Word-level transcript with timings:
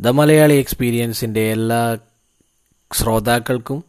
The 0.00 0.08
Malayali 0.08 0.54
എക്സ്പീരിയൻസിന്റെ 0.54 1.52
എല്ലാ 1.52 1.98
ശ്രോതാക്കൾക്കും 2.92 3.84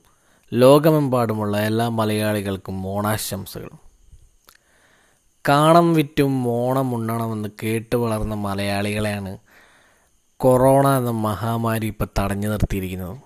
ലോകമെമ്പാടുമുള്ള 0.53 1.57
എല്ലാ 1.57 1.89
മലയാളികൾക്കും 1.89 2.87
ഓണാശംസകൾ 2.87 3.69
കാണം 5.49 5.93
വിറ്റും 5.93 6.47
ഓണം 6.47 6.95
ഉണ്ണണമെന്ന് 6.95 7.49
കേട്ട് 7.63 7.95
വളർന്ന 7.95 8.35
മലയാളികളെയാണ് 8.35 9.37
കൊറോണ 10.37 10.87
എന്ന 10.97 11.09
മഹാമാരി 11.09 11.87
ഇപ്പോൾ 11.87 12.07
തടഞ്ഞു 12.19 12.47
നിർത്തിയിരിക്കുന്നത്. 12.47 13.17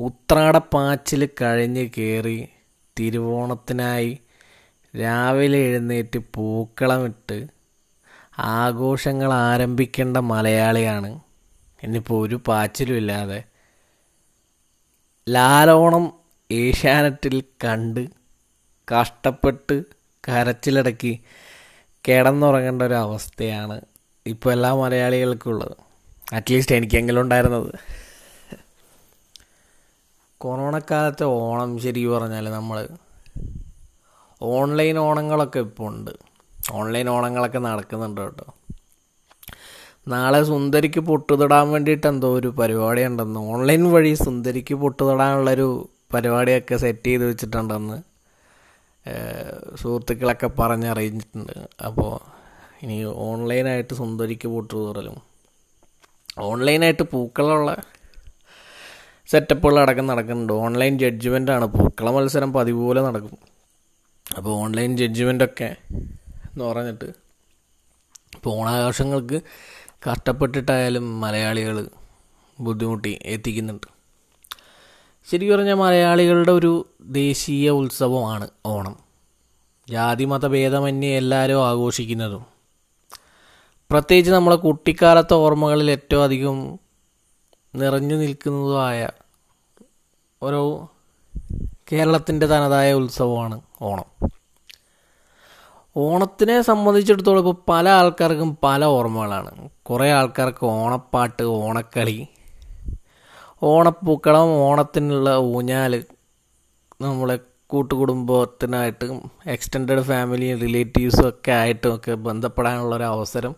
ഉത്രാടപ്പാച്ചിൽ 0.00 1.28
കഴിഞ്ഞ് 1.42 1.88
കയറി 1.98 2.48
തിരുവോണത്തിനായി 2.98 4.18
രാവിലെ 5.00 5.58
എഴുന്നേറ്റ് 5.58 6.18
പൂക്കളമിട്ട് 6.34 7.46
ആഘോഷങ്ങൾ 8.38 9.32
ആരംഭിക്കേണ്ട 9.32 10.16
മലയാളിയാണ്. 10.16 11.20
ഇന്നിപ്പോൾ 11.82 12.28
ഒരു 12.28 12.40
പാച്ചിലും 12.48 12.96
ഇല്ലാതെ 12.96 13.44
ലാലോണം 15.28 16.12
ഏഷ്യാനെറ്റിൽ 16.50 17.42
കണ്ട് 17.64 18.08
കഷ്ടപ്പെട്ട് 18.88 19.84
കരച്ചിലടക്കി 20.28 21.20
കിടന്നുറങ്ങേണ്ട 22.08 22.82
ഒരു 22.82 22.94
അവസ്ഥയാണ് 22.94 23.80
ഇപ്പോൾ 24.26 24.52
എല്ലാ 24.52 24.74
മലയാളികൾക്കും 24.74 25.50
ഉള്ളത് 25.50 25.76
അറ്റ്ലീസ്റ്റ് 26.34 26.76
എനിക്കെങ്കിലും 26.76 27.20
ഉണ്ടായിരുന്നത്. 27.20 27.74
കൊറോണ 30.38 30.78
കാലത്തെ 30.78 31.24
ഓണം 31.24 31.78
ശരിക്കും 31.78 32.12
പറഞ്ഞാൽ 32.12 32.50
നമ്മൾ 32.50 32.88
ഓൺലൈൻ 34.42 34.98
ഓണങ്ങളൊക്കെ 34.98 35.58
ഇപ്പോൾ 35.58 35.88
ഉണ്ട്. 35.88 36.33
ഓൺലൈൻ 36.72 37.08
ഓണങ്ങളൊക്കെ 37.08 37.58
നടക്കുന്നുണ്ട് 37.58 38.20
കേട്ടോ. 38.20 38.54
നാളെ 40.08 40.44
സുന്ദരിക്ക് 40.44 41.00
പൊട്ടുതൊടാൻ 41.00 41.70
വേണ്ടിയിട്ട് 41.70 42.06
എന്തോ 42.06 42.34
ഒരു 42.34 42.48
പരിപാടി 42.48 43.04
ഉണ്ടെന്ന് 43.04 43.40
ഓൺലൈൻ 43.40 43.92
വഴി 43.92 44.14
സുന്ദരിക്ക് 44.14 44.74
പൊട്ടുതൊടാനുള്ളൊരു 44.74 45.88
പരിപാടിയൊക്കെ 46.14 46.76
സെറ്റ് 46.76 47.06
ചെയ്ത് 47.06 47.24
വെച്ചിട്ടുണ്ടെന്ന് 47.24 48.02
സുഹൃത്തുക്കളൊക്കെ 49.76 50.46
പറഞ്ഞറിയിച്ചിട്ടുണ്ട്. 50.46 51.52
അപ്പോൾ 51.84 52.20
ഇനി 52.82 53.04
ഓൺലൈനായിട്ട് 53.04 53.94
സുന്ദരിക്ക് 53.94 54.48
പൊട്ടുതൊടലും. 54.48 55.16
ഓൺലൈനായിട്ട് 56.38 57.02
പൂക്കളുള്ള 57.02 57.82
സെറ്റപ്പുകൾ 59.26 59.80
അടക്കം 59.80 60.06
നടക്കുന്നുണ്ട്. 60.06 60.52
ഓൺലൈൻ 60.52 60.98
ജഡ്ജ്മെന്റാണ് 60.98 61.66
പൂക്കള 61.66 62.10
മത്സരം 62.10 62.52
പതിവ് 62.52 62.78
പോലെ 62.78 63.02
നടക്കും. 63.02 63.38
അപ്പോൾ 64.36 64.50
ഓൺലൈൻ 64.50 64.96
ജഡ്ജ്മെന്റൊക്കെ 64.96 65.76
എന്ന് 66.54 66.64
പറഞ്ഞിട്ട്. 66.64 67.04
ഇപ്പോൾ 68.34 68.50
ഓണാഘോഷങ്ങൾക്ക് 68.50 69.40
കഷ്ടപ്പെട്ടിട്ടായാലും 70.10 71.20
മലയാളികൾ 71.20 71.88
ബുദ്ധിമുട്ടി 72.60 73.18
എത്തിക്കുന്നുണ്ട്. 73.22 73.86
ശരിക്കും 75.30 75.56
പറഞ്ഞാൽ 75.56 75.74
മലയാളികളുടെ 75.74 76.52
ഒരു 76.52 76.88
ദേശീയ 77.00 77.70
ഉത്സവമാണ് 77.70 78.48
ഓണം. 78.66 78.98
ജാതി 79.90 80.24
മതഭേദമന്യേ 80.24 81.16
എല്ലാവരും 81.16 81.68
ആഘോഷിക്കുന്നതും. 81.68 82.46
പ്രത്യേകിച്ച് 83.90 84.32
നമ്മളെ 84.32 84.56
കുട്ടിക്കാലത്തെ 84.56 85.34
ഓർമ്മകളിൽ 85.34 85.90
ഏറ്റവും 85.90 86.22
അധികം 86.22 86.78
നിറഞ്ഞു 87.74 88.16
നിൽക്കുന്നതുമായ 88.16 89.08
ഓരോ 90.42 90.90
കേരളത്തിന്റെ 91.92 92.46
തനതായ 92.46 92.92
ഉത്സവമാണ് 92.92 93.60
ഓണം. 93.82 94.30
ഓണത്തിനെ 95.96 96.62
സംബന്ധിച്ചിടത്തോളം 96.62 97.48
ഇപ്പോൾ 97.48 97.64
പല 97.68 97.88
ആൾക്കാർക്കും 97.88 98.58
പല 98.62 98.84
ഓർമ്മകളാണ്. 98.84 99.68
കുറേ 99.82 100.12
ആൾക്കാർക്ക് 100.12 100.66
ഓണപ്പാട്ട് 100.66 101.42
ഓണക്കളി 101.42 102.26
ഓണപ്പൂക്കളം 103.62 104.48
ഓണത്തിനുള്ള 104.48 105.36
ഊഞ്ഞാൽ 105.36 106.04
നമ്മളെ 107.00 107.38
കൂട്ടുകുടുംബത്തിനായിട്ട് 107.66 109.20
എക്സ്റ്റെൻഡ് 109.46 110.02
ഫാമിലി 110.02 110.54
റിലേറ്റീവ്സും 110.54 111.28
ഒക്കെ 111.28 111.52
ആയിട്ടും 111.52 111.94
ഒക്കെ 111.94 112.14
ബന്ധപ്പെടാനുള്ള 112.14 112.96
ഒരു 112.96 113.02
അവസരം. 113.02 113.54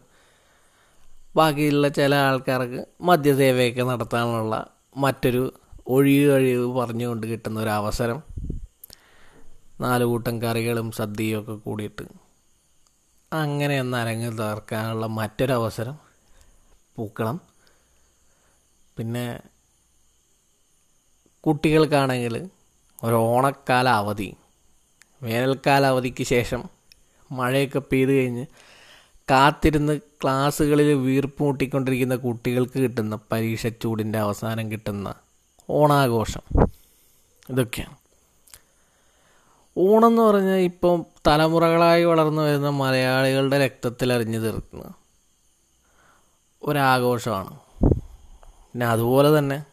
ബാക്കിയുള്ള 1.37 1.89
ചില 1.89 2.15
ആൾക്കാർക്ക് 2.15 2.85
മദ്യസേവയൊക്കെ 3.01 3.83
നടത്താനുള്ള 3.83 4.67
മറ്റൊരു 4.97 5.53
ഒഴിവ് 5.89 6.31
കഴിവ് 6.31 6.79
പറഞ്ഞുകൊണ്ട് 6.79 7.27
കിട്ടുന്ന 7.27 7.61
ഒരു 7.61 7.69
അവസരം. 7.69 8.23
നാല് 9.81 10.05
കൂട്ടം 10.05 10.43
കറികളും 10.43 10.93
സദ്യയും 10.93 11.41
ഒക്കെ 11.41 11.53
കൂടിയിട്ട്. 11.53 12.26
അങ്ങനെ 13.43 13.81
ഒന്ന് 13.81 13.97
അരങ്ങ് 13.97 14.39
തകർക്കാനുള്ള 14.39 15.07
മറ്റൊരവസരം 15.07 15.97
പൂക്കളം. 16.97 17.41
പിന്നെ 18.97 19.41
കുട്ടികൾക്കാണെങ്കിൽ 21.45 22.35
ഒരു 23.05 23.15
ഓണക്കാല 23.15 23.89
അവധി 23.89 24.37
വേനൽക്കാല 25.23 25.87
അവധിക്ക് 25.87 26.25
ശേഷം 26.25 26.63
മഴയൊക്കെ 27.31 27.79
പെയ്ത് 27.79 28.09
കഴിഞ്ഞ് 28.09 28.47
കാത്തിരുന്ന് 29.31 30.01
ക്ലാസ്സുകളിൽ 30.23 30.95
വീർപ്പ് 30.95 31.43
മുട്ടിക്കൊണ്ടിരിക്കുന്ന 31.43 32.17
കുട്ടികൾക്ക് 32.17 32.79
കിട്ടുന്ന 32.79 33.19
പരീക്ഷ 33.33 33.67
ചൂടിന്റെ 33.67 34.19
അവസാനം 34.19 34.73
കിട്ടുന്ന 34.73 35.15
ഓണാഘോഷം. 35.69 36.45
ഇതൊക്കെയാണ്. 37.49 37.97
ഓണം 39.79 40.09
എന്ന് 40.09 40.23
പറഞ്ഞാൽ 40.23 40.57
ഇപ്പം 40.57 41.07
തലമുറകളായി 41.27 42.05
വളർന്നു 42.05 42.43
വരുന്ന 42.43 42.71
മലയാളികളുടെ 42.71 43.65
രക്തത്തിൽ 43.65 44.13
അറിഞ്ഞു 44.13 44.39
തീർക്കുന്ന 44.39 44.93
ഒരാഘോഷമാണ്. 46.63 47.59
പിന്നെ 48.73 48.87
അതുപോലെ 48.87 49.39
തന്നെ 49.39 49.65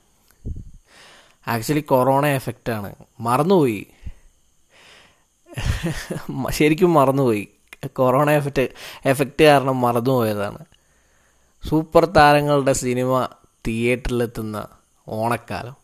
ആക്ച്വലി 1.47 1.79
കൊറോണ 1.79 2.25
എഫക്റ്റാണ് 2.25 2.95
മറന്നുപോയി. 3.19 3.87
ശരിക്കും 6.51 6.93
മറന്നുപോയി. 6.93 7.47
കൊറോണ 7.87 8.29
എഫക്റ്റ് 8.31 8.69
എഫക്റ്റ് 9.05 9.43
കാരണം 9.43 9.81
മറന്നുപോയതാണ്. 9.81 10.65
സൂപ്പർ 11.69 12.05
താരങ്ങളുടെ 12.05 12.73
സിനിമ 12.73 13.27
തിയേറ്ററിലെത്തുന്ന 13.67 14.67
ഓണക്കാലം. 15.07 15.75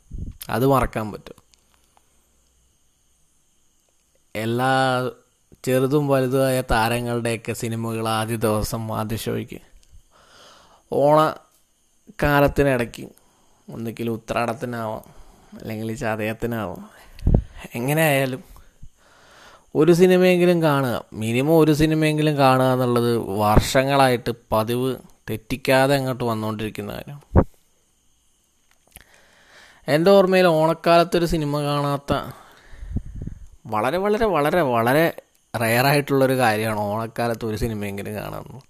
അത് 0.50 0.68
മറക്കാൻ 0.68 1.12
പറ്റും. 1.12 1.39
എല്ലാ 4.42 5.10
ചെറുതും 5.64 6.08
വലുതുമായ 6.08 6.62
താരങ്ങളുടെയൊക്കെ 6.62 7.54
സിനിമകൾ 7.54 8.08
ആദ്യ 8.08 8.36
ദിവസം 8.36 8.98
ആദ്യ 8.98 9.18
ഷോയ്ക്ക്. 9.18 9.60
ഓണക്കാലത്തിനിടയ്ക്ക് 10.94 13.08
ഒന്നുകിൽ 13.72 14.10
ഉത്രാടത്തിനാവാം 14.10 15.04
അല്ലെങ്കിൽ 15.60 15.96
ചതയത്തിനാവാം. 15.96 16.90
എങ്ങനെയായാലും 17.76 18.44
ഒരു 19.76 19.92
സിനിമയെങ്കിലും 19.92 20.62
കാണുക. 20.62 21.06
മിനിമം 21.14 21.58
ഒരു 21.58 21.74
സിനിമയെങ്കിലും 21.74 22.38
കാണുക 22.38 22.66
എന്നുള്ളത് 22.66 23.18
വർഷങ്ങളായിട്ട് 23.18 24.32
പതിവ് 24.52 24.96
തെറ്റിക്കാതെ 25.30 25.96
അങ്ങോട്ട് 25.96 26.24
വന്നുകൊണ്ടിരിക്കുന്ന 26.24 26.94
കാര്യം. 26.94 27.46
എന്റെ 29.88 30.12
ഓർമ്മയിൽ 30.12 30.46
ഓണക്കാലത്തൊരു 30.46 31.26
സിനിമ 31.26 31.62
കാണാത്ത 31.62 32.34
വളരെ 33.69 33.97
വളരെ 33.97 34.25
വളരെ 34.25 34.62
വളരെ 34.62 35.22
റെയറായിട്ടുള്ളൊരു 35.62 36.38
കാര്യമാണ് 36.38 36.80
ഓണക്കാലത്ത് 36.80 37.46
ഒരു 37.46 37.56
സിനിമയെങ്കിലും 37.56 38.16
കാണുന്നത് 38.16 38.63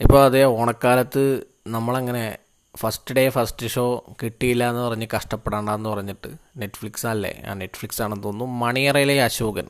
ഇപ്പോൾ 0.00 0.24
അതേ 0.24 0.44
ഓണക്കാലത്ത് 0.44 1.44
നമ്മളങ്ങനെ 1.66 2.38
ഫസ്റ്റ് 2.76 3.14
ഡേ 3.14 3.28
ഫസ്റ്റ് 3.28 3.66
ഷോ 3.66 4.04
കിട്ടിയില്ല 4.22 4.70
എന്ന് 4.70 4.82
പറഞ്ഞ് 4.82 5.06
കഷ്ടപ്പെടേണ്ടെന്ന് 5.16 5.90
പറഞ്ഞിട്ട് 5.90 6.28
നെറ്റ്ഫ്ലിക്സ് 6.56 7.06
അല്ലേ? 7.06 7.42
ആ 7.46 7.52
നെറ്റ്ഫ്ലിക്സ് 7.52 8.02
ആണെന്ന് 8.02 8.24
തോന്നുന്നു. 8.24 8.54
മണിയറയിലെ 8.54 9.22
അശോകൻ. 9.22 9.68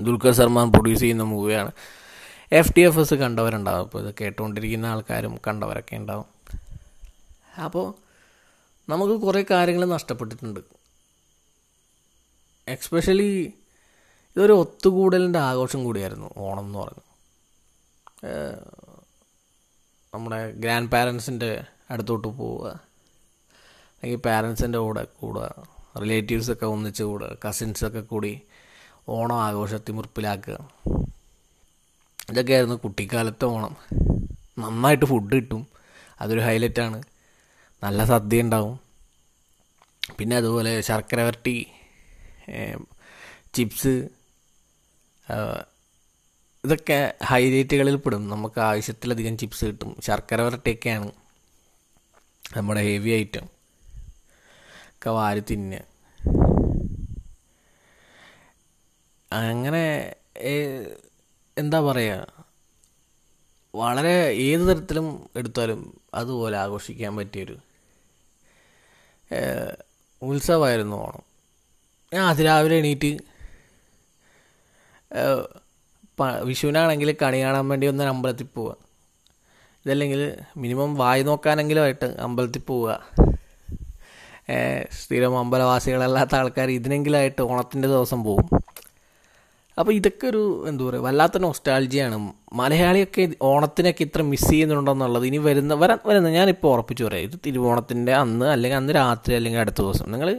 ദുൽഖർ 0.00 0.32
സൽമാൻ 0.32 0.72
പ്രൊഡ്യൂസ് 0.72 1.00
ചെയ്യുന്ന 1.00 1.22
മൂവിയാണ് 1.22 1.72
എഫ് 2.52 2.74
ടി 2.76 2.80
എഫ് 2.80 2.98
എസ് 2.98 3.14
കണ്ടവരുണ്ടാവും. 3.14 3.84
ഇപ്പോൾ 3.84 4.06
ഇത് 4.06 4.14
കേട്ടുകൊണ്ടിരിക്കുന്ന 4.20 4.86
ആൾക്കാരും 4.86 5.40
കണ്ടവരൊക്കെ 5.48 5.96
ഉണ്ടാവും. 5.96 6.26
അപ്പോൾ 7.64 7.94
നമുക്ക് 8.88 9.14
കുറേ 9.14 9.44
കാര്യങ്ങൾ 9.50 9.84
നഷ്ടപ്പെട്ടിട്ടുണ്ട്. 9.84 10.77
എക്സ്പെഷ്യലി 12.68 13.30
ഇതൊരു 14.36 14.52
ഒത്തുകൂടലിന്റെ 14.52 15.38
ആഘോഷം 15.38 15.84
കൂടിയായിരുന്നു 15.84 16.28
ഓണം 16.36 16.66
എന്ന് 16.66 16.78
പറഞ്ഞു. 16.78 17.04
നമ്മുടെ 20.14 20.40
ഗ്രാൻഡ് 20.52 20.90
പാരൻസിന്റെ 20.90 21.50
അടുത്തോട്ട് 21.90 22.28
പോവുക 22.28 22.68
അല്ലെങ്കിൽ 23.92 24.20
പാരൻസിന്റെ 24.26 24.78
കൂടെ 24.78 25.02
കൂടുക 25.20 25.46
റിലേറ്റീവ്സൊക്കെ 26.00 26.66
ഒന്നിച്ച് 26.66 27.02
കൂടുക 27.02 27.36
കസിൻസൊക്കെ 27.44 28.00
കൂടി 28.00 28.32
ഓണം 29.08 29.38
ആഘോഷത്തിമുറിപ്പിലാക്കുക 29.42 30.58
ഇതൊക്കെയായിരുന്നു 32.30 32.76
കുട്ടിക്കാലത്തെ 32.76 33.44
ഓണം. 33.44 33.76
നന്നായിട്ട് 34.58 35.06
ഫുഡ് 35.06 35.32
കിട്ടും 35.32 35.62
അതൊരു 36.20 36.40
ഹൈലൈറ്റാണ് 36.40 36.98
നല്ല 37.84 38.04
സദ്യ 38.04 38.42
ഉണ്ടാവും. 38.42 38.76
പിന്നെ 40.18 40.36
അതുപോലെ 40.36 40.72
ശർക്കര 40.80 41.20
വരട്ടി 41.20 41.56
ചിപ്സ് 43.54 43.92
ഇതൊക്കെ 46.64 46.98
ഹൈലൈറ്റുകളിൽ 47.24 47.96
പെടും. 47.96 48.28
നമുക്ക് 48.28 48.60
ആവശ്യത്തിലധികം 48.60 49.38
ചിപ്സ് 49.38 49.64
കിട്ടും. 49.64 49.90
ശർക്കര 50.06 50.40
വരട്ടിയൊക്കെയാണ് 50.40 51.10
നമ്മുടെ 52.56 52.82
ഹെവി 52.82 53.10
ഐറ്റം 53.10 53.46
ഒക്കെ 54.94 55.10
വാരി 55.10 55.42
തിന്നുക. 55.50 55.84
അങ്ങനെ 59.32 59.84
എന്താ 61.58 61.80
പറയുക 61.80 62.44
വളരെ 63.74 64.14
ഏത് 64.48 64.62
തരത്തിലും 64.68 65.06
എടുത്താലും 65.36 65.80
അതുപോലെ 66.14 66.56
ആഘോഷിക്കാൻ 66.58 67.12
പറ്റിയൊരു 67.16 67.56
ഉത്സവമായിരുന്നു 70.22 70.96
ഓണം. 70.96 71.27
ഞാൻ 72.12 72.24
അതിരാവിലെ 72.24 72.76
എണീറ്റ്. 72.76 73.10
വിഷുവിനാണെങ്കിൽ 76.48 77.10
കണി 77.22 77.38
കാണാൻ 77.42 77.68
വേണ്ടി 77.68 77.86
ഒന്ന് 77.86 78.04
അമ്പലത്തിൽ 78.04 78.48
പോവുക 78.54 78.72
ഇതല്ലെങ്കിൽ 79.84 80.20
മിനിമം 80.56 80.90
വായി 80.94 81.22
നോക്കാനെങ്കിലും 81.22 81.82
ആയിട്ട് 81.82 82.08
അമ്പലത്തിൽ 82.26 82.62
പോവുക 82.62 82.94
സ്ഥിരം 85.00 85.38
അമ്പലവാസികളല്ലാത്ത 85.38 86.34
ആൾക്കാർ 86.34 86.70
ഇതിനെങ്കിലായിട്ട് 86.70 87.42
ഓണത്തിന്റെ 87.42 87.88
ദിവസം 87.88 88.20
പോകും 88.24 88.48
അപ്പോൾ 89.76 89.92
ഇതൊക്കെ 89.92 90.26
ഒരു 90.26 90.42
എന്താ 90.68 90.84
പറയുക 90.84 91.04
വല്ലാത്ത 91.04 91.38
നൊസ്റ്റാൾജിയാണ് 91.38 92.16
മലയാളിയൊക്കെ 92.52 93.24
ഓണത്തിനൊക്കെ 93.42 94.02
ഇത്ര 94.04 94.22
മിസ് 94.22 94.50
ചെയ്യുന്നുണ്ടെന്നുള്ളത് 94.50 95.26
ഇനി 95.26 95.38
വരുന്ന 95.48 95.74
വരാൻ 95.74 95.98
വരുന്ന 96.06 96.30
ഞാനിപ്പോൾ 96.30 96.72
ഉറപ്പിച്ചു 96.74 97.04
പറയാം. 97.04 97.24
ഇത് 97.28 97.36
തിരുവോണത്തിന്റെ 97.46 98.14
അന്ന് 98.14 98.46
അല്ലെങ്കിൽ 98.46 98.78
അന്ന് 98.78 98.94
രാത്രി 98.94 99.34
അല്ലെങ്കിൽ 99.34 99.60
അടുത്ത 99.60 99.80
ദിവസം. 99.82 100.06
നിങ്ങൾ 100.12 100.30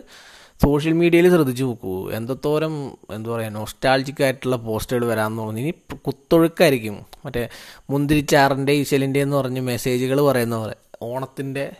സോഷ്യൽ 0.63 0.93
മീഡിയയിൽ 0.93 1.29
ശ്രദ്ധിച്ചു 1.29 1.63
നോക്കൂ. 1.63 2.11
എന്തോരം 2.11 2.97
എന്താ 3.11 3.29
പറയുക 3.31 3.49
നോസ്റ്റാൾജിക് 3.49 4.23
ആയിട്ടുള്ള 4.23 4.55
പോസ്റ്റുകൾ 4.55 5.05
വരാമെന്ന് 5.05 5.41
തോന്നുന്നു. 5.41 5.61
ഇനി 5.61 5.95
കുത്തൊഴുക്കായിരിക്കും. 6.07 7.05
മറ്റേ 7.25 7.49
മുന്തിരിച്ചാറിന്റെ 7.89 8.73
ഈശലിന്റെ 8.73 9.21
എന്ന് 9.21 9.37
പറഞ്ഞ് 9.37 9.61
മെസ്സേജുകൾ 9.61 10.21
പറയുന്ന 10.21 10.57
പോലെ 10.57 10.75
ഓണത്തിന്റെ 11.01 11.71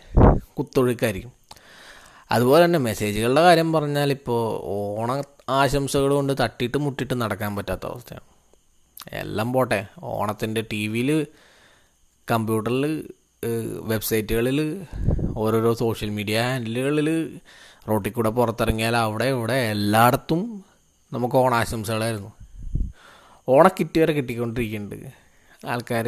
കുത്തൊഴുക്കായിരിക്കും. 0.60 1.31
അതുപോലെ 2.31 2.66
തന്നെ 2.66 2.80
മെസ്സേജുകളുടെ 2.80 3.42
കാര്യം 3.42 3.74
പറഞ്ഞാൽ 3.74 4.12
ഇപ്പോൾ 4.12 4.62
ഓണ 4.64 5.24
ആശംസകൾ 5.50 6.14
കൊണ്ട് 6.14 6.34
തട്ടിയിട്ട് 6.42 6.78
മുട്ടിയിട്ട് 6.78 7.22
നടക്കാൻ 7.22 7.56
പറ്റാത്ത 7.56 7.86
അവസ്ഥയാണ്. 7.86 8.26
എല്ലാം 9.12 9.54
പോട്ടെ. 9.54 9.86
ഓണത്തിന്റെ 10.04 10.64
ടി 10.72 10.88
വിയിൽ 10.88 11.28
കമ്പ്യൂട്ടറിൽ 12.31 13.10
വെബ്സൈറ്റുകളിൽ 13.81 14.81
ഓരോരോ 15.38 15.74
സോഷ്യൽ 15.74 16.10
മീഡിയ 16.10 16.42
ഹാൻഡിലുകളിൽ 16.42 17.40
റോട്ടിൽ 17.91 18.12
കൂടെ 18.18 18.31
പുറത്തിറങ്ങിയാൽ 18.38 18.95
അവിടെ 19.06 19.27
ഇവിടെ 19.36 19.57
എല്ലായിടത്തും 19.75 20.41
നമുക്ക് 21.12 21.38
ഓണാശംസകളായിരുന്നു. 21.44 22.31
ഓണക്കിറ്റ് 23.47 24.00
വരെ 24.01 24.13
കിട്ടിക്കൊണ്ടിരിക്കുന്നുണ്ട്. 24.18 25.12
ആൾക്കാർ 25.74 26.07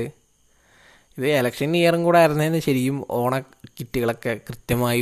ഇത് 1.18 1.26
ഇലക്ഷൻ 1.40 1.72
ഇയറും 1.80 2.02
കൂടെ 2.08 2.18
ആയിരുന്നതിന് 2.20 2.60
ശരിക്കും 2.66 2.98
ഓണ 3.20 3.34
കിറ്റുകളൊക്കെ 3.78 4.34
കൃത്യമായി 4.48 5.02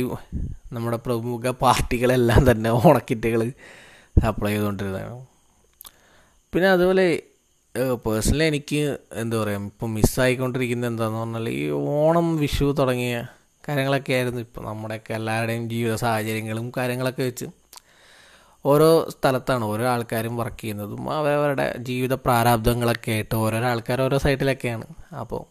നമ്മുടെ 0.74 0.98
പ്രമുഖ 1.06 1.50
പാർട്ടികളെല്ലാം 1.64 2.40
തന്നെ 2.50 2.70
ഓണക്കിറ്റുകൾ 2.78 3.42
സപ്ലൈ 4.16 4.52
ചെയ്തുകൊണ്ടിരുന്നതാണ്. 4.52 5.18
പിന്നെ 6.52 6.68
അതുപോലെ 6.76 7.06
പേഴ്സണലി 8.04 8.44
എനിക്ക് 8.50 8.80
എന്താ 9.22 9.36
പറയുക 9.40 9.68
ഇപ്പം 9.70 9.90
മിസ്സായിക്കൊണ്ടിരിക്കുന്നത് 9.98 10.90
എന്താണെന്ന് 10.90 11.20
പറഞ്ഞാൽ 11.20 11.46
ഈ 11.60 11.64
ഓണം 11.96 12.28
വിഷു 12.42 12.66
തുടങ്ങിയ 12.80 13.16
കാര്യങ്ങളൊക്കെ 13.68 14.12
ആയിരുന്നു. 14.12 14.40
ഇപ്പോൾ 14.40 14.64
നമ്മുടെയൊക്കെ 14.64 15.12
എല്ലാവരുടെയും 15.14 15.70
ജീവിത 15.70 15.94
സാഹചര്യങ്ങളും 15.94 16.72
കാര്യങ്ങളൊക്കെ 16.76 17.22
വെച്ച് 17.22 17.46
ഓരോ 18.64 19.08
സ്ഥലത്താണ് 19.10 19.64
ഓരോ 19.64 19.86
ആൾക്കാരും 19.86 20.36
വർക്ക് 20.36 20.60
ചെയ്യുന്നതും 20.60 21.12
അവരവരുടെ 21.12 21.74
ജീവിത 21.78 22.14
പ്രാരാബ്ദങ്ങളൊക്കെ 22.14 23.10
ആയിട്ട് 23.10 23.34
ഓരോരോ 23.34 23.66
ആൾക്കാർ 23.66 24.02
ഓരോ 24.02 24.18
സൈഡിലൊക്കെയാണ് 24.18 24.86
അപ്പോൾ 25.20 25.42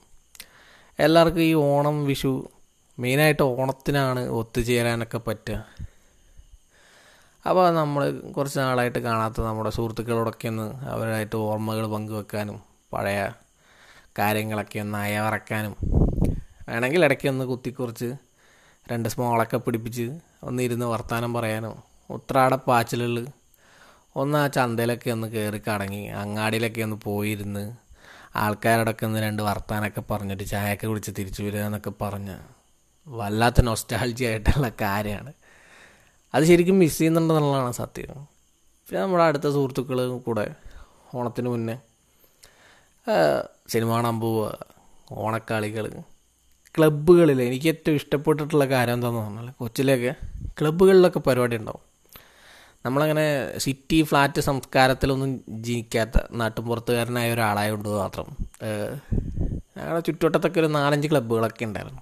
എല്ലാവർക്കും 0.99 1.43
ഈ 1.43 1.53
ഓണം 1.53 2.05
വിഷു 2.05 2.49
മെയിനായിട്ട് 2.97 3.43
ഓണത്തിനാണ് 3.43 4.21
ഒത്തുചേരാനൊക്കെ 4.29 5.17
പറ്റുക. 5.17 5.57
അപ്പോൾ 7.45 7.73
നമ്മൾ 7.73 8.01
കുറച്ച് 8.35 8.59
നാളായിട്ട് 8.59 8.99
കാണാത്ത 8.99 9.41
നമ്മുടെ 9.41 9.69
സുഹൃത്തുക്കളോടൊക്കെ 9.69 10.47
ഒന്ന് 10.47 10.87
അവരായിട്ട് 10.87 11.35
ഓർമ്മകൾ 11.35 11.87
പങ്കുവെക്കാനും 11.87 12.61
പഴയ 12.93 13.29
കാര്യങ്ങളൊക്കെ 14.19 14.79
ഒന്ന് 14.79 14.97
അയവറക്കാനും 14.97 15.75
വേണമെങ്കിൽ 16.69 17.03
ഇടയ്ക്ക് 17.05 17.27
ഒന്ന് 17.27 17.45
കുത്തിക്കുറിച്ച് 17.45 18.09
രണ്ട് 18.91 19.09
സ്മോളൊക്കെ 19.09 19.57
പിടിപ്പിച്ച് 19.57 20.05
ഒന്ന് 20.43 20.63
ഇരുന്ന് 20.63 20.85
വർത്തമാനം 20.85 21.33
പറയാനോ. 21.33 21.83
ഉത്രാട 22.09 22.55
പാച്ചിലുകൾ. 22.55 23.27
ഒന്ന് 24.15 24.37
ആ 24.37 24.47
ചന്തയിലൊക്കെ 24.47 25.09
ഒന്ന് 25.09 25.27
കയറി 25.27 25.61
കടങ്ങി 25.67 26.07
അങ്ങാടിയിലൊക്കെ 26.21 26.81
ഒന്ന് 26.81 26.95
പോയിരുന്ന് 27.03 27.63
ആൾക്കാരോടൊക്കെ 28.35 29.05
ഒന്ന് 29.05 29.19
രണ്ട് 29.19 29.41
വർത്താനൊക്കെ 29.43 30.01
പറഞ്ഞിട്ട് 30.11 30.43
ചായയൊക്കെ 30.43 30.87
കുടിച്ച് 30.87 31.11
തിരിച്ചു 31.19 31.43
വരിക 31.43 31.61
എന്നൊക്കെ 31.61 31.91
പറഞ്ഞ്. 32.01 32.35
വല്ലാത്ത 33.07 33.61
നൊസ്റ്റാൾജി 33.61 34.25
ആയിട്ടുള്ള 34.25 34.71
കാര്യമാണ്. 34.81 35.33
അത് 36.33 36.43
ശരിക്കും 36.43 36.79
മിസ് 36.79 36.97
ചെയ്യുന്നുണ്ടെന്നുള്ളതാണ് 36.97 37.71
സത്യം. 37.71 38.27
പിന്നെ 38.87 39.01
നമ്മുടെ 39.01 39.23
അടുത്ത 39.23 39.43
സുഹൃത്തുക്കൾ 39.43 40.17
കൂടെ 40.17 40.55
ഓണത്തിന് 41.15 41.49
മുന്നേ 41.49 41.77
സിനിമ 43.67 43.89
കാണാൻ 43.95 44.19
പോവുക 44.19 44.59
ഓണക്കളികൾ 45.11 45.85
ക്ലബ്ബുകളിൽ 46.77 47.39
എനിക്ക് 47.41 47.67
ഏറ്റവും 47.67 47.95
ഇഷ്ടപ്പെട്ടിട്ടുള്ള 47.99 48.65
കാര്യം 48.73 48.95
എന്താണെന്ന് 48.97 49.21
പറഞ്ഞാൽ 49.21 49.53
കൊച്ചിലൊക്കെ 49.61 50.11
ക്ലബ്ബുകളിലൊക്കെ 50.59 51.21
പരിപാടി 51.27 51.55
ഉണ്ടാവും. 51.61 51.83
നമ്മളങ്ങനെ 52.85 53.25
സിറ്റി 53.63 53.97
ഫ്ലാറ്റ് 54.09 54.41
സംസ്കാരത്തിലൊന്നും 54.41 55.31
ജീവിക്കാത്ത 55.67 56.17
നാട്ടുമ്പുറത്തുകാരനായ 56.41 57.33
ഒരാളായതുകൊണ്ട് 57.33 57.89
മാത്രം 58.03 58.27
ഞങ്ങളുടെ 59.77 59.99
ചുറ്റുവട്ടത്തൊക്കെ 60.07 60.59
ഒരു 60.63 60.69
നാലഞ്ച് 60.77 61.07
ക്ലബ്ബുകളൊക്കെ 61.11 61.65
ഉണ്ടായിരുന്നു. 61.69 62.01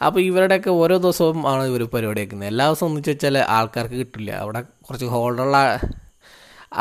അപ്പോൾ 0.00 0.20
ഇവരുടെയൊക്കെ 0.20 0.70
ഓരോ 0.80 0.96
ദിവസവും 1.04 1.38
ആണ് 1.52 1.62
ഇവർ 1.70 1.82
പരിപാടി 1.94 2.20
വയ്ക്കുന്നത് 2.20 2.48
എല്ലാ 2.48 2.64
ദിവസവും 2.68 2.88
ഒന്നിച്ച് 2.90 3.10
വെച്ചാൽ 3.10 3.38
ആൾക്കാർക്ക് 3.56 3.96
കിട്ടില്ല. 4.02 4.30
അവിടെ 4.42 4.60
കുറച്ച് 4.86 5.06
ഹോൾഡുള്ള 5.14 5.56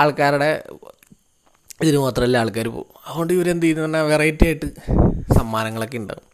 ആൾക്കാരുടെ 0.01 0.51
ഇതിന് 1.81 1.99
മാത്രമല്ല 2.05 2.37
ആൾക്കാർ 2.43 2.67
പോകും 2.67 2.93
അതുകൊണ്ട് 3.05 3.33
ഇവരെന്ത് 3.37 3.63
ചെയ്യുന്നു 3.65 3.83
പറഞ്ഞാൽ 3.85 4.05
വെറൈറ്റി 4.11 4.45
ആയിട്ട് 4.47 4.67
സമ്മാനങ്ങളൊക്കെ 5.39 5.97
ഉണ്ടാവും. 5.97 6.26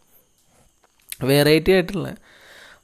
വെറൈറ്റി 1.23 1.71
ആയിട്ടുള്ള 1.71 2.15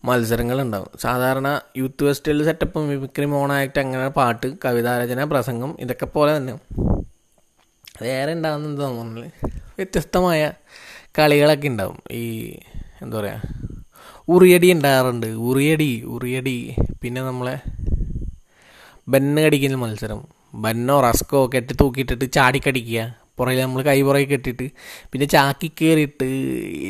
മത്സരങ്ങളുണ്ടാവും. 0.05 0.89
സാധാരണ 0.99 1.61
youth 1.77 2.05
festival 2.05 2.43
setup 2.43 2.79
mimicry 2.79 3.25
mono act 3.25 3.79
അങ്ങനെ 3.79 4.09
പാട്ട് 4.09 4.47
കവിതാരചന 4.65 5.23
പ്രസംഗം 5.23 5.77
ഇതൊക്കെ 5.79 6.05
പോലെ 6.05 6.37
തന്നെ. 6.37 6.53
വേറെ 8.01 8.33
ഉണ്ടാകുന്ന 8.33 8.81
തോന്നുന്നില്ല 8.81 9.31
വ്യത്യസ്തമായ 9.77 10.51
കളികളൊക്കെ 11.19 11.67
ഉണ്ടാവും. 11.67 11.99
ഈ 12.11 12.23
എന്താ 13.01 13.19
പറയുക 13.19 13.41
ഉറിയടി 14.29 14.71
ഉണ്ടാകാറുണ്ട്. 14.71 15.27
ഉറിയടി 15.27 16.01
ഉറിയടി. 16.01 16.75
പിന്നെ 17.01 17.21
നമ്മളെ 17.21 17.55
ബന്ന് 19.07 19.41
കടിക്കുന്ന 19.41 19.75
മത്സരം. 19.75 20.19
ബന്നോ 20.55 21.01
റസ്കോ 21.01 21.49
കെട്ടി 21.55 21.73
തൂക്കിയിട്ടിട്ട് 21.73 22.31
ചാടിക്കടിക്കുക. 22.31 23.18
പുറകിൽ 23.39 23.61
നമ്മൾ 23.61 23.81
കൈ 23.81 24.01
പുറകെ 24.01 24.23
കെട്ടിയിട്ട് 24.23 24.67
പിന്നെ 25.11 25.27
ചാക്കി 25.27 25.71
കയറിയിട്ട് 25.81 26.27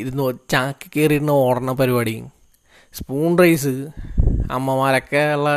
ഇരുന്ന് 0.00 0.26
ചാക്കി 0.50 0.88
കയറിയിരുന്ന് 0.96 1.32
ഓടണ 1.46 1.72
പരിപാടി. 1.72 2.16
സ്പൂൺ 2.94 3.38
റൈസ് 3.38 3.72
അമ്മമാരൊക്കെ 4.50 5.22
ഉള്ള 5.34 5.50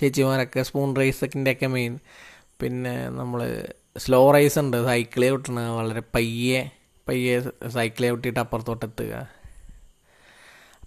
ചേച്ചിമാരൊക്കെ 0.00 0.62
സ്പൂൺ 0.62 0.96
റൈസൊക്കെ 0.96 1.68
മെയിൻ 1.76 1.92
പിന്നെ 2.62 2.94
നമ്മൾ 3.18 3.40
സ്ലോ 3.98 4.20
റൈസ് 4.30 4.58
ഉണ്ട് 4.58 4.76
സൈക്കിളെ 4.84 5.28
വിട്ടണ 5.30 5.60
വളരെ 5.78 6.02
പയ്യെ 6.14 6.60
പയ്യെ 7.08 7.36
സൈക്കിളെ 7.68 8.10
വിട്ടിട്ട് 8.10 8.40
അപ്പുറത്തോട്ട് 8.40 8.84
എത്തുക 8.86 9.14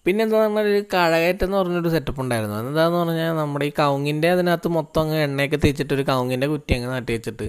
പിന്നെ 0.05 0.21
എന്താ 0.23 0.37
പറഞ്ഞാൽ 0.37 0.65
ഒരു 0.67 0.79
കഴകയറ്റം 0.93 1.45
എന്ന് 1.45 1.57
പറഞ്ഞൊരു 1.57 1.89
സെറ്റപ്പ് 1.89 2.21
ഉണ്ടായിരുന്നു. 2.21 2.55
എന്താന്ന് 2.59 2.97
പറഞ്ഞാൽ 2.97 3.31
നമ്മുടെ 3.33 3.65
ഈ 3.65 3.71
കവുങ്ങിന്റെ 3.79 4.29
അതിനകത്ത് 4.29 4.67
മൊത്തം 4.67 5.01
അങ്ങ് 5.01 5.17
എണ്ണയൊക്കെ 5.17 5.59
തേച്ചിട്ട് 5.65 5.93
ഒരു 5.93 6.03
കവുങ്ങിന്റെ 6.09 6.47
കുറ്റി 6.47 6.73
അങ്ങ് 6.73 6.89
നട്ടി 6.95 7.11
വെച്ചിട്ട് 7.13 7.47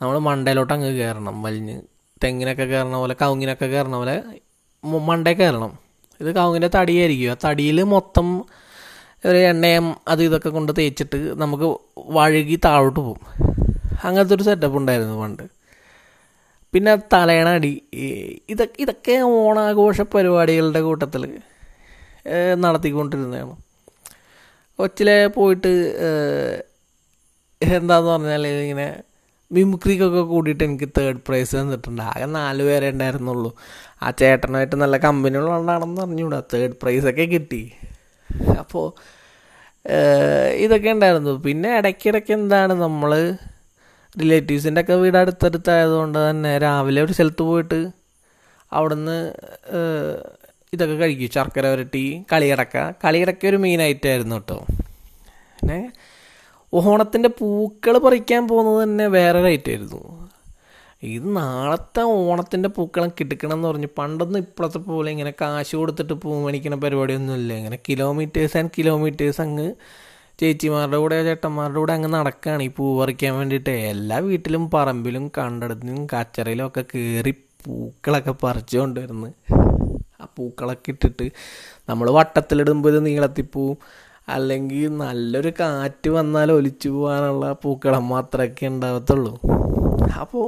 നമ്മൾ 0.00 0.16
മണ്ടയിലോട്ട് 0.28 0.72
അങ്ങ് 0.76 0.90
കയറണം 0.98 1.36
വലിഞ്ഞ് 1.46 1.76
തെങ്ങിനൊക്കെ 2.22 2.64
കയറണ 2.72 2.94
പോലെ 3.02 3.14
കവുങ്ങിനൊക്കെ 3.22 3.66
കയറണ 3.74 3.94
പോലെ 4.00 4.16
മണ്ടയിൽ 4.84 5.04
മണ്ടേ 5.08 5.32
കയറണം 5.40 5.72
ഇത് 6.20 6.30
കവുങ്ങിന്റെ 6.38 6.70
തടിയായിരിക്കും. 6.76 7.30
ആ 7.34 7.36
തടിയിൽ 7.44 7.78
മൊത്തം 7.94 8.26
ഒരു 9.28 9.38
എണ്ണയും 9.50 9.86
അത് 10.12 10.20
ഇതൊക്കെ 10.26 10.50
കൊണ്ട് 10.56 10.72
തേച്ചിട്ട് 10.78 11.18
നമുക്ക് 11.42 11.68
വഴുകി 12.16 12.56
താഴോട്ട് 12.66 13.00
പോകും. 13.06 13.22
അങ്ങനത്തെ 14.06 14.34
ഒരു 14.36 14.44
സെറ്റപ്പ് 14.48 14.76
ഉണ്ടായിരുന്നു 14.80 15.16
പണ്ട്. 15.22 15.44
പിന്നെ 16.72 16.92
തലയണടി 17.14 17.54
അടി 17.56 17.72
ഇതൊക്കെ 18.52 18.78
ഇതൊക്കെ 18.84 19.14
ഓണാഘോഷ 19.28 20.00
പരിപാടികളുടെ 20.14 20.80
കൂട്ടത്തിൽ 20.88 21.22
നടത്തിക്കൊണ്ടിരുന്നതാണ്. 22.64 23.54
കൊച്ചിലെ 24.78 25.18
പോയിട്ട് 25.36 25.72
എന്താന്ന് 27.78 28.10
പറഞ്ഞാൽ 28.14 28.42
ഇങ്ങനെ 28.64 28.88
മിമിക്രിക്കൊക്കെ 29.52 30.22
കൂടിയിട്ട് 30.32 30.64
എനിക്ക് 30.64 30.88
തേർഡ് 30.98 31.20
പ്രൈസ് 31.26 31.56
തന്നിട്ടുണ്ട്. 31.56 32.02
ആകെ 32.02 32.26
നാല് 32.38 32.62
പേരെ 32.68 32.90
ഉണ്ടായിരുന്നുള്ളൂ. 32.94 33.50
ആ 34.02 34.10
ചേട്ടനായിട്ട് 34.20 34.76
നല്ല 34.82 34.96
കമ്പനികളുണ്ടാണെന്ന് 34.96 36.00
അറിഞ്ഞൂടാ. 36.00 36.40
തേർഡ് 36.54 36.76
പ്രൈസൊക്കെ 36.82 37.26
കിട്ടി. 37.34 37.62
അപ്പോൾ 38.62 38.86
ഇതൊക്കെ 40.64 40.90
ഉണ്ടായിരുന്നു. 40.96 41.32
പിന്നെ 41.46 41.70
ഇടയ്ക്കിടയ്ക്ക് 41.78 42.32
എന്താണ് 42.32 42.72
നമ്മൾ 42.86 43.12
റിലേറ്റീവ്സിന്റെ 44.20 44.80
ഒക്കെ 44.80 44.94
വീട് 45.02 45.16
അടുത്തടുത്തായതുകൊണ്ട് 45.16 46.18
തന്നെ 46.30 46.52
രാവിലെ 46.58 47.00
ഒരു 47.02 47.12
സ്ഥലത്ത് 47.12 47.42
പോയിട്ട് 47.42 47.80
അവിടുന്ന് 48.72 49.16
ഇതൊക്കെ 50.74 50.94
കഴിക്കും. 50.94 51.30
ശർക്കര 51.36 51.66
വരട്ടി 51.66 52.02
കളിയടക്ക 52.32 52.76
കളിയടക്ക 53.04 53.46
ഒരു 53.46 53.58
മെയിൻ 53.64 53.82
ഐറ്റമായിരുന്നു 53.82 54.36
കേട്ടോ. 54.36 54.58
പിന്നെ 55.60 55.78
ഓണത്തിന്റെ 56.72 57.28
പൂക്കൾ 57.38 57.98
പറിക്കാൻ 57.98 58.42
പോകുന്നത് 58.48 58.82
തന്നെ 58.82 59.06
വേറെ 59.06 59.38
റേറ്റ് 59.42 59.70
ആയിരുന്നു. 59.70 60.00
ഇത് 61.02 61.36
നാളത്തെ 61.36 62.00
ഓണത്തിന്റെ 62.00 62.68
പൂക്കളം 62.68 63.08
കിടക്കണം 63.08 63.54
എന്ന് 63.56 63.68
പറഞ്ഞ്. 63.68 63.88
പണ്ടൊന്നും 63.98 64.40
ഇപ്പോഴത്തെ 64.40 64.78
പോലെ 64.78 65.08
ഇങ്ങനെ 65.10 65.32
കാശ് 65.40 65.76
കൊടുത്തിട്ട് 65.76 66.12
പൂ 66.12 66.30
മേടിക്കണ 66.44 66.74
പരിപാടിയൊന്നുമില്ല. 66.74 67.52
ഇങ്ങനെ 67.52 67.78
കിലോമീറ്റേഴ്സ് 67.88 68.56
ആൻഡ് 68.56 68.70
കിലോമീറ്റേഴ്സ് 68.78 69.40
അങ്ങ് 69.40 69.66
ചേച്ചിമാരുടെ 70.40 70.96
കൂടെ 70.96 71.16
ചേട്ടന്മാരുടെ 71.24 71.78
കൂടെ 71.78 71.92
അങ്ങ് 71.92 72.08
നടക്കുകയാണ് 72.08 72.62
ഈ 72.62 72.70
പൂ 72.76 72.84
പറിക്കാൻ 73.00 73.32
വേണ്ടിയിട്ട്. 73.34 73.70
എല്ലാ 73.70 74.18
വീട്ടിലും 74.18 74.70
പറമ്പിലും 74.70 75.24
കണ്ടടത്തിനും 75.38 76.06
കച്ചറയിലും 76.12 76.66
ഒക്കെ 76.66 76.84
കയറി 76.94 77.32
പൂക്കളൊക്കെ 77.64 78.34
പറിച്ചുകൊണ്ട് 78.42 79.00
വരുന്നു 79.00 79.30
ആ 80.20 80.26
പൂക്കളൊക്കെ 80.36 80.90
ഇട്ടിട്ട് 80.90 81.26
നമ്മൾ 81.88 82.06
വട്ടത്തിലിടുമ്പോൾ 82.10 82.88
ഇത് 82.88 83.00
നീളത്തിപ്പൂവും 83.06 83.76
പോവും 83.76 83.78
അല്ലെങ്കിൽ 84.28 84.96
നല്ലൊരു 84.96 85.52
കാറ്റ് 85.60 86.10
വന്നാൽ 86.10 86.52
ഒലിച്ചു 86.52 86.88
പോകാനുള്ള 86.88 87.52
പൂക്കളം 87.52 88.08
മാത്രമൊക്കെ 88.08 88.66
ഉണ്ടാകത്തുള്ളൂ. 88.66 89.40
അപ്പോൾ 90.20 90.46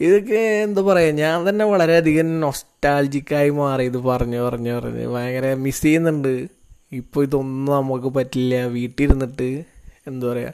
ഇതൊക്കെ 0.00 0.34
എന്താ 0.34 0.82
പറയുക 0.82 1.14
ഞാൻ 1.14 1.48
തന്നെ 1.48 1.64
വളരെയധികം 1.64 2.40
നൊസ്റ്റാൾജിക്കായി 2.40 3.50
മാറി 3.50 3.84
ഇത് 3.84 3.98
പറഞ്ഞു 3.98 4.40
പറഞ്ഞു 4.40 4.72
പറഞ്ഞ്. 4.78 5.06
ഭയങ്കര 5.06 5.54
മിസ് 5.54 5.82
ചെയ്യുന്നുണ്ട്. 5.82 6.48
ഇപ്പോൾ 6.92 7.22
ഇതൊന്നും 7.22 7.74
നമുക്ക് 7.74 8.06
പറ്റില്ല. 8.06 8.66
വീട്ടിലിരുന്നിട്ട് 8.66 9.64
എന്താ 10.06 10.26
പറയുക 10.26 10.52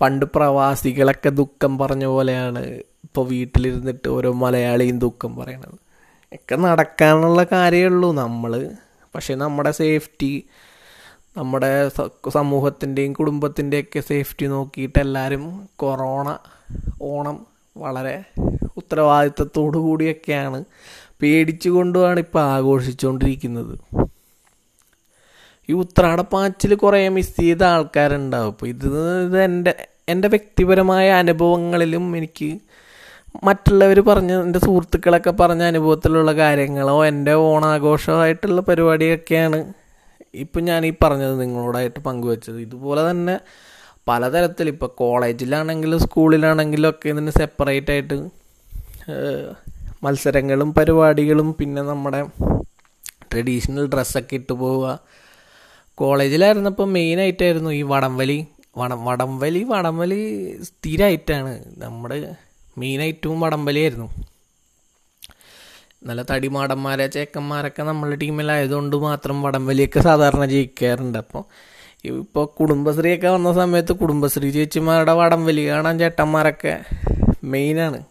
പണ്ട് 0.00 0.26
പ്രവാസികളൊക്കെ 0.34 1.28
ദുഃഖം 1.28 1.78
പറഞ്ഞ 1.78 2.04
പോലെയാണ് 2.04 2.64
ഇപ്പോൾ 3.04 3.26
വീട്ടിലിരുന്നിട്ട് 3.26 4.08
ഓരോ 4.08 4.32
മലയാളിയും 4.32 4.98
ദുഃഖം 4.98 5.36
പറയണത്. 5.36 5.78
ഒക്കെ 6.32 6.56
നടക്കാനുള്ള 6.56 7.46
കാര്യമുള്ളൂ 7.52 8.12
നമ്മൾ 8.12 8.70
പക്ഷെ 9.14 9.34
നമ്മുടെ 9.34 9.70
സേഫ്റ്റി 9.70 10.44
നമ്മുടെ 11.36 11.88
സമൂഹത്തിന്റെയും 12.30 13.12
കുടുംബത്തിന്റെയൊക്കെ 13.12 14.00
സേഫ്റ്റി 14.00 14.46
നോക്കിയിട്ട് 14.46 14.98
എല്ലാവരും 14.98 15.44
കൊറോണ 15.76 16.38
ഓണം 17.02 17.46
വളരെ 17.76 18.22
ഉത്തരവാദിത്തത്തോടു 18.76 19.78
കൂടിയൊക്കെയാണ് 19.78 20.64
പേടിച്ചുകൊണ്ടുമാണ് 21.22 22.20
ഇപ്പോൾ 22.20 22.40
ആഘോഷിച്ചുകൊണ്ടിരിക്കുന്നത് 22.40 23.74
ഈ 25.68 25.72
ഉത്രാടപ്പാച്ചിൽ 25.72 26.74
കുറേ 26.74 27.08
മിസ് 27.08 27.36
ചെയ്ത 27.40 27.62
ആൾക്കാരുണ്ടാവും. 27.64 28.48
അപ്പോൾ 28.48 28.66
ഇത് 28.66 28.86
ഇത് 29.26 29.42
എന്റെ 29.42 29.74
എന്റെ 30.08 30.28
വ്യക്തിപരമായ 30.28 31.10
അനുഭവങ്ങളിലും 31.12 32.16
എനിക്ക് 32.16 32.48
മറ്റുള്ളവർ 33.44 34.00
പറഞ്ഞ 34.00 34.32
എന്റെ 34.42 34.58
സുഹൃത്തുക്കളൊക്കെ 34.58 35.30
പറഞ്ഞ 35.30 35.62
അനുഭവത്തിലുള്ള 35.62 36.32
കാര്യങ്ങളോ 36.32 37.04
എന്റെ 37.04 37.34
ഓണാഘോഷമായിട്ടുള്ള 37.34 38.60
പരിപാടിയൊക്കെയാണ് 38.60 39.60
ഇപ്പം 40.34 40.64
ഞാൻ 40.64 40.86
ഈ 40.86 40.92
പറഞ്ഞത് 41.02 41.40
നിങ്ങളോടായിട്ട് 41.40 42.00
പങ്കുവച്ചത്. 42.00 42.58
ഇതുപോലെ 42.58 43.10
തന്നെ 43.10 43.40
പലതരത്തിൽ 44.08 44.68
ഇപ്പോൾ 44.68 44.86
കോളേജിലാണെങ്കിലും 44.86 45.98
സ്കൂളിലാണെങ്കിലും 45.98 46.88
ഒക്കെ 46.88 47.08
ഇതിന് 47.08 47.30
സെപ്പറേറ്റ് 47.30 47.90
ആയിട്ട് 47.90 48.16
മത്സരങ്ങളും 50.04 50.74
പരിപാടികളും 50.74 51.54
പിന്നെ 51.54 51.82
നമ്മുടെ 51.82 52.20
ട്രഡീഷണൽ 53.32 53.86
ഡ്രസ്സൊക്കെ 53.86 54.34
ഇട്ട് 54.34 54.52
പോവുക. 54.52 54.86
കോളേജിലായിരുന്നപ്പോൾ 55.94 56.86
മെയിനായിട്ടായിരുന്നു 56.96 57.70
ഈ 57.70 57.82
വടംവലി. 57.82 58.38
വടം 58.76 59.04
വടംവലി 59.04 59.62
വടംവലി 59.64 60.20
സ്ഥിരമായിട്ടാണ് 60.62 61.52
നമ്മുടെ 61.78 62.18
മെയിനായിട്ടും 62.78 63.40
വടംവലിയായിരുന്നു. 63.40 64.08
നല്ല 66.02 66.22
തടിമാടന്മാരെ 66.22 67.06
ചേക്കന്മാരൊക്കെ 67.06 67.82
നമ്മുടെ 67.82 68.16
ടീമിലായതുകൊണ്ട് 68.16 68.96
മാത്രം 68.96 69.42
വടംവലിയൊക്കെ 69.42 70.00
സാധാരണ 70.00 70.44
ജയിക്കാറുണ്ട്. 70.44 71.18
അപ്പോൾ 71.18 71.44
ഇപ്പോൾ 72.04 72.46
കുടുംബശ്രീയൊക്കെ 72.46 73.28
വന്ന 73.28 73.52
സമയത്ത് 73.52 73.92
കുടുംബശ്രീ 73.92 74.50
ചേച്ചിമാരുടെ 74.50 75.12
വടംവലി 75.12 75.68
കാണാൻ 75.68 75.98
ചേട്ടന്മാരൊക്കെ 75.98 76.84
മെയിനാണ്. 77.44 78.04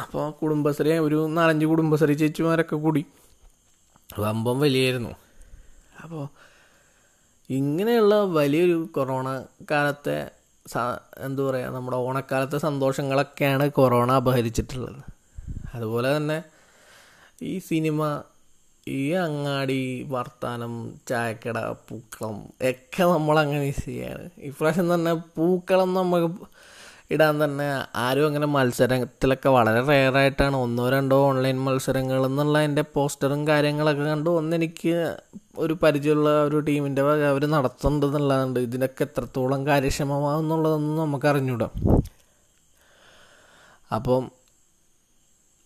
അപ്പോൾ 0.00 0.30
കുടുംബശ്രീ 0.30 0.92
ഒരു 0.92 1.26
നാലഞ്ച് 1.30 1.66
കുടുംബശ്രീ 1.66 2.14
ചേച്ചിമാരൊക്കെ 2.14 2.76
കൂടി. 2.76 3.06
വമ്പം 4.18 4.60
വലിയായിരുന്നു. 4.60 5.10
അപ്പോൾ 6.04 6.28
ഇങ്ങനെയുള്ള 7.50 8.14
വലിയൊരു 8.14 8.88
കൊറോണ 8.94 9.42
കാലത്തെ 9.70 10.30
സ- 10.66 11.00
എന്താ 11.18 11.42
പറയുക 11.42 11.68
നമ്മുടെ 11.68 11.96
ഓണക്കാലത്തെ 11.96 12.58
സന്തോഷങ്ങളൊക്കെയാണ് 12.58 13.70
കൊറോണ 13.70 14.12
അപഹരിച്ചിട്ടുള്ളത്. 14.12 15.19
അതുപോലെ 15.74 16.16
തന്നെ 16.16 16.42
ഈ 17.42 17.58
സിനിമ 17.58 18.22
ഈ 18.88 19.12
അങ്ങാടി 19.12 20.02
വർത്താനം 20.08 20.92
ചായക്കട 21.08 21.58
പൂക്കളം 21.88 22.44
ഒക്കെ 22.62 23.02
നമ്മളങ്ങനെ 23.04 23.72
ചെയ്യാണ്. 23.84 24.30
ഇപ്രാവശ്യം 24.38 24.94
തന്നെ 24.94 25.14
പൂക്കളം 25.14 25.94
നമുക്ക് 25.94 26.28
ഇടാൻ 27.10 27.44
തന്നെ 27.44 27.84
ആരും 27.96 28.26
അങ്ങനെ 28.26 28.46
മത്സരത്തിലൊക്കെ 28.46 29.48
വളരെ 29.48 29.80
റെയറായിട്ടാണ് 29.80 30.56
ഒന്നോ 30.56 30.88
രണ്ടോ 30.90 31.16
ഓൺലൈൻ 31.26 31.58
മത്സരങ്ങൾ 31.60 32.26
എന്നുള്ള 32.26 32.60
എന്റെ 32.60 32.82
പോസ്റ്ററും 32.94 33.48
കാര്യങ്ങളൊക്കെ 33.48 34.02
കണ്ടു 34.02 34.30
ഒന്നെനിക്ക് 34.30 34.92
ഒരു 35.58 35.72
പരിചയമുള്ള 35.82 36.44
ഒരു 36.44 36.60
ടീമിന്റെ 36.60 37.02
വക 37.02 37.24
അവർ 37.24 37.46
നടത്തുന്നുണ്ടെന്നുള്ളതുണ്ട് 37.46 38.60
ഇതിനൊക്കെ 38.60 39.04
എത്രത്തോളം 39.04 39.66
കാര്യക്ഷമമാകുന്നുള്ളതൊന്നും 39.66 40.96
നമുക്ക് 40.96 41.26
അറിഞ്ഞൂടാം 41.26 41.72
അപ്പം 43.90 44.39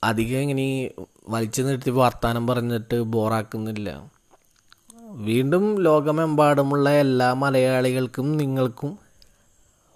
അധികം 0.04 0.38
ഇങ്ങനെ 0.38 0.90
വലിച്ചു 1.28 1.62
നിർത്തി 1.62 1.90
വർത്തമാനം 1.90 2.46
പറഞ്ഞിട്ട് 2.46 3.02
ബോറാക്കുന്നില്ല. 3.02 3.88
വീണ്ടും 5.26 5.64
ലോകമെമ്പാടുമുള്ള 5.80 6.90
എല്ലാ 6.90 7.32
മലയാളികൾക്കും 7.34 8.36
നിങ്ങൾക്കും 8.36 8.98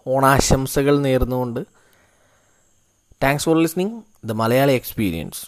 ഓണാശംസകൾ 0.07 0.99
നേർന്നുകൊണ്ട്. 0.99 1.61
Thanks 3.23 3.45
for 3.45 3.57
listening 3.59 4.03
the 4.25 4.33
Malayali 4.33 4.73
experience 4.73 5.41